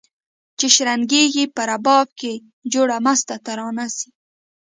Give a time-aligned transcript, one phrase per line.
[0.57, 2.33] چي شرنګیږي په رباب کي
[2.73, 4.09] جوړه مسته ترانه سي